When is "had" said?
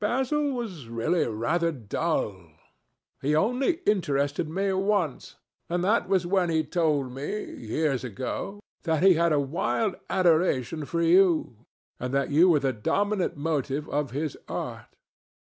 9.14-9.32